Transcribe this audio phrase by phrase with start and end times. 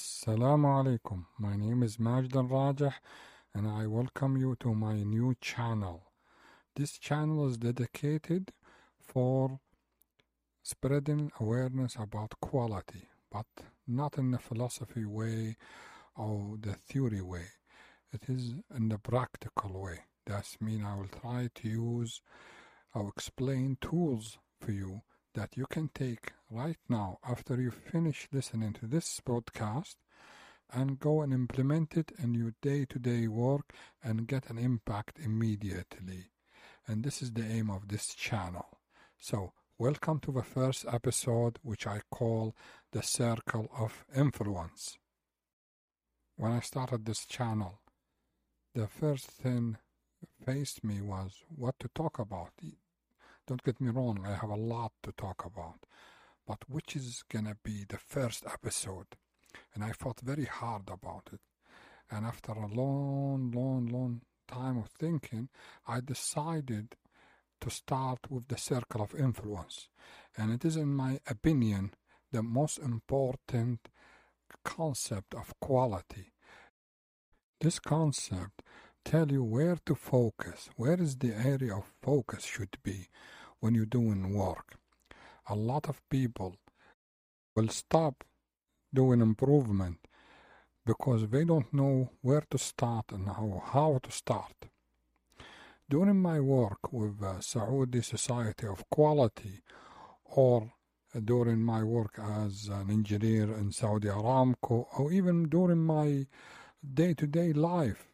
[0.00, 1.26] Assalamu alaikum.
[1.38, 2.94] My name is Majd al Rajah
[3.54, 6.04] and I welcome you to my new channel.
[6.74, 8.50] This channel is dedicated
[8.98, 9.60] for
[10.62, 13.44] spreading awareness about quality, but
[13.86, 15.58] not in the philosophy way
[16.16, 17.48] or the theory way.
[18.10, 19.98] It is in the practical way.
[20.24, 22.22] That means I will try to use
[22.94, 25.02] or explain tools for you
[25.34, 29.96] that you can take right now after you finish listening to this podcast
[30.72, 35.18] and go and implement it in your day to day work and get an impact
[35.22, 36.30] immediately.
[36.86, 38.78] And this is the aim of this channel.
[39.18, 42.56] So, welcome to the first episode, which I call
[42.92, 44.98] The Circle of Influence.
[46.36, 47.80] When I started this channel,
[48.74, 49.76] the first thing
[50.44, 52.52] faced me was what to talk about.
[53.50, 55.80] Don't get me wrong, I have a lot to talk about,
[56.46, 59.16] but which is gonna be the first episode?
[59.74, 61.40] And I thought very hard about it.
[62.08, 65.48] And after a long, long, long time of thinking,
[65.84, 66.94] I decided
[67.60, 69.88] to start with the circle of influence.
[70.36, 71.90] And it is, in my opinion,
[72.30, 73.88] the most important
[74.64, 76.34] concept of quality.
[77.60, 78.62] This concept
[79.04, 83.08] tell you where to focus, where is the area of focus should be
[83.60, 84.76] when you're doing work.
[85.48, 86.56] A lot of people
[87.54, 88.24] will stop
[88.92, 89.98] doing improvement
[90.84, 94.66] because they don't know where to start and how, how to start.
[95.88, 99.62] During my work with Saudi Society of Quality
[100.24, 100.72] or
[101.24, 106.26] during my work as an engineer in Saudi Aramco or even during my
[106.94, 108.06] day to day life,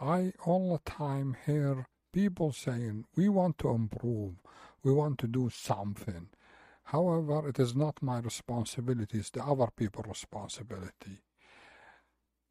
[0.00, 4.34] I all the time hear people saying, we want to improve,
[4.82, 6.28] we want to do something.
[6.84, 11.22] However, it is not my responsibility, it's the other people's responsibility.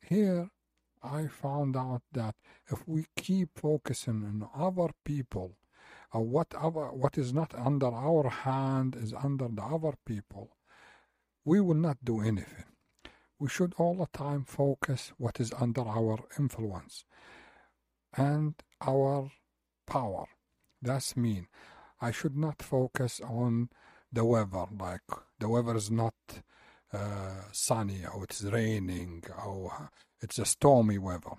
[0.02, 0.50] Here,
[1.04, 2.36] I found out that
[2.68, 5.58] if we keep focusing on other people,
[6.14, 10.58] or uh, what, other, what is not under our hand is under the other people,
[11.46, 12.66] we will not do anything.
[13.40, 17.06] We should all the time focus what is under our influence
[18.16, 19.32] and our
[19.92, 20.26] power.
[20.82, 21.48] That's mean.
[22.00, 23.70] I should not focus on
[24.12, 25.08] the weather, like
[25.40, 26.16] the weather is not
[26.94, 29.90] uh, sunny or it's raining or
[30.22, 31.36] it's a stormy weather.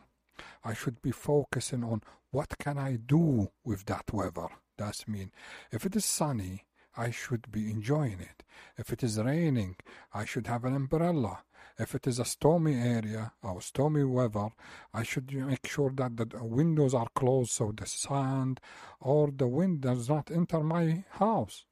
[0.64, 4.48] I should be focusing on what can I do with that weather.
[4.78, 5.32] That's mean.
[5.70, 6.64] If it is sunny,
[6.96, 8.42] I should be enjoying it.
[8.78, 9.76] If it is raining,
[10.12, 11.44] I should have an umbrella.
[11.78, 14.48] If it is a stormy area or stormy weather,
[14.92, 18.60] I should make sure that the windows are closed so the sand
[19.00, 21.64] or the wind does not enter my house.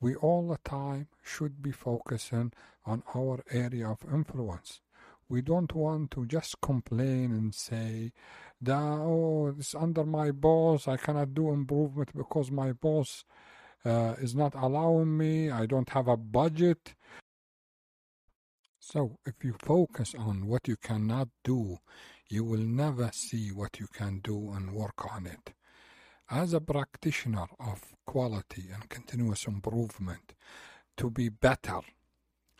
[0.00, 2.52] We all the time should be focusing
[2.86, 4.80] on our area of influence.
[5.28, 8.12] We don't want to just complain and say
[8.62, 13.24] that, oh, it's under my boss, I cannot do improvement because my boss
[13.84, 16.94] uh, is not allowing me, I don't have a budget.
[18.78, 21.78] So, if you focus on what you cannot do,
[22.28, 25.54] you will never see what you can do and work on it.
[26.30, 30.34] As a practitioner of quality and continuous improvement,
[30.96, 31.80] to be better,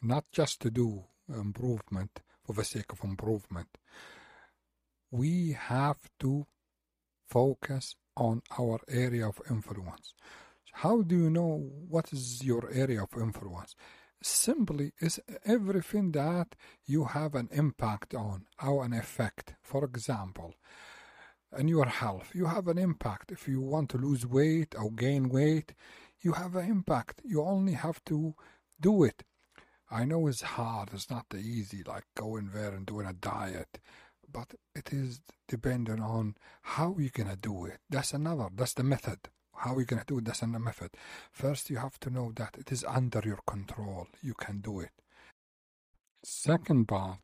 [0.03, 3.79] not just to do improvement for the sake of improvement,
[5.11, 6.47] we have to
[7.29, 10.15] focus on our area of influence.
[10.73, 13.75] How do you know what is your area of influence?
[14.23, 16.55] simply is everything that
[16.85, 19.55] you have an impact on or an effect.
[19.63, 20.55] For example,
[21.57, 23.33] in your health, you have an impact.
[23.33, 25.75] If you want to lose weight or gain weight,
[26.21, 27.23] you have an impact.
[27.25, 28.35] You only have to
[28.81, 29.23] do it.
[29.91, 33.81] I know it's hard, it's not easy like going there and doing a diet,
[34.31, 37.79] but it is dependent on how you're gonna do it.
[37.89, 39.19] That's another, that's the method.
[39.61, 40.25] How are you going to do it?
[40.25, 40.93] That's not a method.
[41.31, 44.09] First, you have to know that it is under your control.
[44.23, 44.93] You can do it.
[46.23, 47.21] Second part,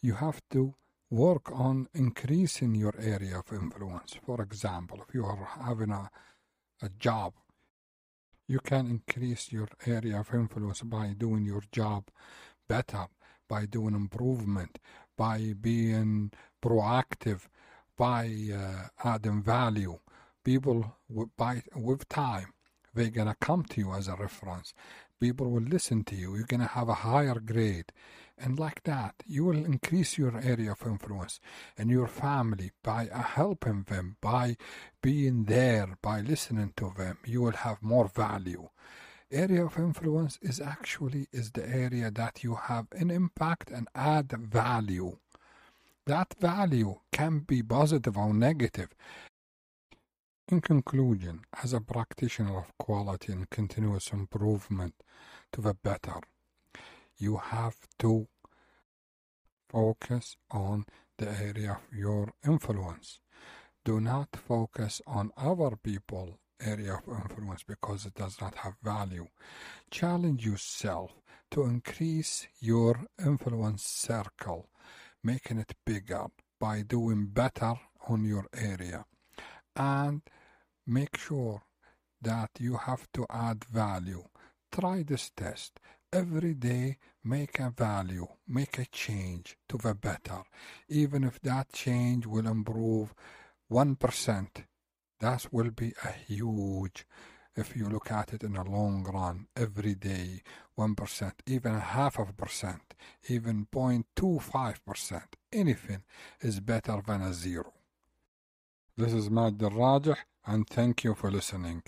[0.00, 0.74] you have to
[1.10, 4.16] work on increasing your area of influence.
[4.24, 6.08] For example, if you are having a,
[6.80, 7.32] a job,
[8.46, 12.04] you can increase your area of influence by doing your job
[12.68, 13.06] better,
[13.48, 14.78] by doing improvement,
[15.16, 16.30] by being
[16.62, 17.48] proactive,
[17.96, 19.98] by uh, adding value
[20.48, 22.54] people will, by with time
[22.94, 24.72] they're gonna come to you as a reference.
[25.20, 26.36] People will listen to you.
[26.36, 27.92] You're gonna have a higher grade.
[28.38, 31.38] And like that you will increase your area of influence.
[31.76, 34.56] And your family by helping them by
[35.02, 38.70] being there by listening to them you will have more value.
[39.30, 44.32] Area of influence is actually is the area that you have an impact and add
[44.32, 45.18] value.
[46.06, 48.88] That value can be positive or negative
[50.50, 54.94] in conclusion as a practitioner of quality and continuous improvement
[55.52, 56.20] to the better
[57.18, 58.28] you have to
[59.70, 60.84] focus on
[61.18, 63.20] the area of your influence
[63.84, 69.26] do not focus on other people area of influence because it does not have value.
[69.90, 71.12] Challenge yourself
[71.50, 74.68] to increase your influence circle,
[75.22, 76.26] making it bigger
[76.60, 77.74] by doing better
[78.08, 79.04] on your area.
[79.76, 80.22] And
[80.88, 81.62] make sure
[82.20, 84.24] that you have to add value.
[84.72, 85.78] Try this test.
[86.12, 90.42] Every day, make a value, make a change to the better,
[90.88, 93.14] even if that change will improve
[93.70, 94.48] 1%
[95.20, 97.06] that will be a huge
[97.56, 100.42] if you look at it in a long run every day
[100.78, 102.94] 1% even a half of a percent
[103.28, 106.02] even 0.25% anything
[106.40, 107.72] is better than a zero
[108.98, 111.84] this is Majd Rajah and thank you for listening